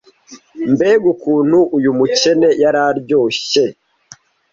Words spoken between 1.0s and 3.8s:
ukuntu uyu mukene yari aryoshye